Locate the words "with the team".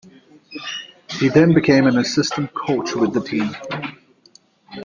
2.95-3.51